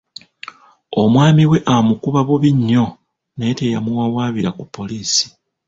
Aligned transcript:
Omwami 1.01 1.43
we 1.51 1.57
amukuba 1.75 2.19
bubi 2.27 2.49
nnyo 2.55 2.85
naye 3.35 3.53
teyamuwawaabira 3.59 4.49
ku 4.57 4.63
poliisi. 4.75 5.25